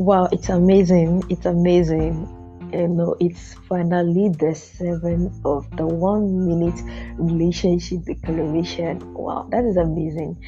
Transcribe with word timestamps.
Wow, 0.00 0.30
it's 0.32 0.48
amazing. 0.48 1.24
It's 1.28 1.44
amazing. 1.44 2.26
You 2.72 2.88
know, 2.88 3.16
it's 3.20 3.52
finally 3.68 4.30
the 4.30 4.54
seventh 4.54 5.44
of 5.44 5.70
the 5.76 5.86
one 5.86 6.48
minute 6.48 6.80
relationship 7.18 8.04
declaration. 8.06 9.12
Wow, 9.12 9.46
that 9.50 9.62
is 9.62 9.76
amazing. 9.76 10.42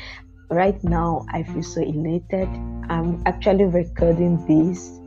Right 0.48 0.82
now, 0.82 1.26
I 1.28 1.42
feel 1.42 1.62
so 1.62 1.82
elated. 1.82 2.48
I'm 2.88 3.22
actually 3.26 3.66
recording 3.66 4.40
this 4.46 4.98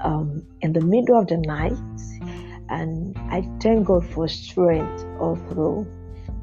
um, 0.00 0.44
in 0.62 0.72
the 0.72 0.80
middle 0.80 1.16
of 1.16 1.28
the 1.28 1.36
night, 1.36 1.78
and 2.70 3.16
I 3.30 3.48
thank 3.60 3.86
God 3.86 4.04
for 4.04 4.26
strength 4.26 5.04
although, 5.20 5.86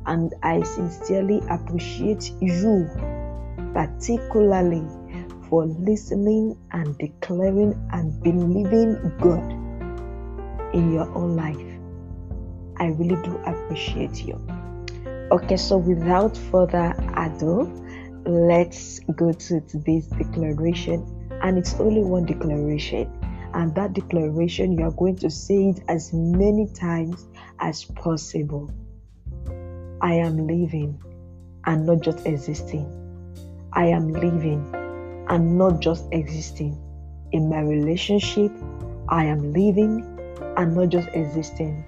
and 0.06 0.34
I 0.44 0.64
sincerely 0.64 1.42
appreciate 1.50 2.32
you, 2.40 2.90
particularly 3.74 4.88
for 5.50 5.66
listening 5.66 6.56
and 6.72 6.98
declaring 7.00 7.74
and 7.92 8.22
believing 8.22 8.96
God 9.20 9.60
in 10.74 10.94
your 10.94 11.10
own 11.16 11.36
life. 11.36 11.58
I 12.78 12.94
really 12.98 13.22
do 13.24 13.36
appreciate 13.46 14.24
you. 14.24 14.40
Okay, 15.32 15.58
so 15.58 15.78
without 15.78 16.38
further 16.38 16.94
ado, 17.18 17.64
let's 18.26 19.00
go 19.16 19.34
to 19.34 19.62
today's 19.62 20.08
declaration. 20.08 21.04
And 21.42 21.58
it's 21.58 21.74
only 21.80 22.04
one 22.04 22.26
declaration. 22.26 23.12
And 23.54 23.74
that 23.76 23.94
declaration, 23.94 24.78
you 24.78 24.86
are 24.86 24.92
going 24.92 25.16
to 25.18 25.30
say 25.30 25.70
it 25.70 25.84
as 25.88 26.14
many 26.14 26.68
times 26.68 27.28
as 27.60 27.84
possible. 27.86 28.70
I 30.02 30.14
am 30.14 30.48
living 30.48 31.02
and 31.66 31.86
not 31.86 32.02
just 32.02 32.26
existing. 32.26 32.88
I 33.74 33.88
am 33.88 34.14
living 34.14 34.79
and 35.30 35.58
not 35.58 35.80
just 35.80 36.06
existing. 36.12 36.78
In 37.32 37.50
my 37.50 37.62
relationship, 37.62 38.52
I 39.08 39.26
am 39.26 39.54
living 39.54 40.04
and 40.58 40.76
not 40.76 40.90
just 40.90 41.08
existing. 41.14 41.86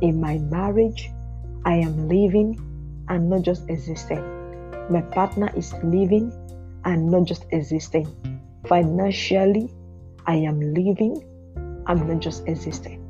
In 0.00 0.20
my 0.20 0.38
marriage, 0.38 1.10
I 1.64 1.74
am 1.74 2.08
living 2.08 2.60
and 3.08 3.30
not 3.30 3.42
just 3.42 3.68
existing. 3.68 4.22
My 4.90 5.00
partner 5.00 5.50
is 5.56 5.72
living 5.82 6.32
and 6.84 7.10
not 7.10 7.24
just 7.24 7.46
existing. 7.52 8.06
Financially, 8.66 9.70
I 10.26 10.36
am 10.36 10.60
living, 10.60 11.22
I'm 11.86 12.06
not 12.06 12.20
just 12.20 12.46
existing. 12.46 13.00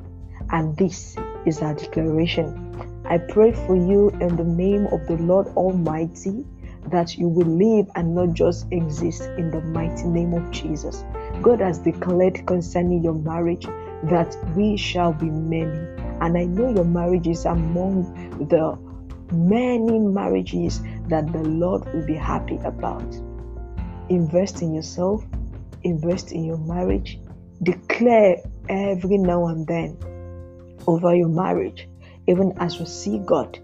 And 0.51 0.77
this 0.77 1.17
is 1.47 1.61
our 1.63 1.75
declaration. 1.75 3.05
I 3.05 3.19
pray 3.19 3.53
for 3.53 3.77
you 3.77 4.11
in 4.21 4.37
the 4.37 4.45
name 4.45 4.87
of 4.87 5.07
the 5.07 5.17
Lord 5.17 5.49
Almighty 5.57 6.45
that 6.89 7.17
you 7.17 7.29
will 7.29 7.47
live 7.47 7.89
and 7.95 8.15
not 8.15 8.35
just 8.35 8.67
exist 8.71 9.23
in 9.39 9.51
the 9.51 9.61
mighty 9.61 10.05
name 10.05 10.35
of 10.35 10.51
Jesus. 10.51 11.05
God 11.43 11.61
has 11.61 11.79
declared 11.79 12.47
concerning 12.47 13.03
your 13.03 13.15
marriage 13.15 13.67
that 14.05 14.37
we 14.55 14.77
shall 14.77 15.13
be 15.13 15.27
many. 15.27 15.79
And 16.21 16.37
I 16.37 16.45
know 16.45 16.71
your 16.71 16.85
marriage 16.85 17.27
is 17.27 17.45
among 17.45 18.13
the 18.49 18.79
many 19.35 19.99
marriages 19.99 20.81
that 21.09 21.33
the 21.33 21.43
Lord 21.43 21.93
will 21.93 22.07
be 22.07 22.15
happy 22.15 22.57
about. 22.65 23.15
Invest 24.09 24.63
in 24.63 24.75
yourself, 24.75 25.25
invest 25.83 26.33
in 26.33 26.45
your 26.45 26.59
marriage, 26.59 27.19
declare 27.63 28.37
every 28.69 29.19
now 29.19 29.47
and 29.47 29.67
then 29.67 29.97
over 30.87 31.15
your 31.15 31.29
marriage, 31.29 31.89
even 32.27 32.53
as 32.59 32.79
we 32.79 32.87
see 32.87 33.19
God 33.19 33.59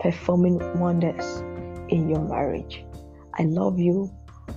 performing 0.00 0.58
wonders 0.78 1.42
in 1.88 2.08
your 2.08 2.22
marriage. 2.22 2.84
I 3.38 3.44
love 3.44 3.78
you. 3.78 4.10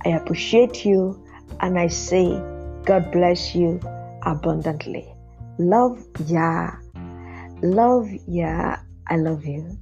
I 0.04 0.10
appreciate 0.10 0.84
you. 0.84 1.22
And 1.60 1.78
I 1.78 1.88
say, 1.88 2.40
God 2.84 3.10
bless 3.10 3.54
you 3.54 3.80
abundantly. 4.24 5.12
Love, 5.58 6.04
yeah. 6.26 6.76
Love, 7.62 8.08
yeah. 8.26 8.80
I 9.08 9.16
love 9.16 9.44
you. 9.44 9.78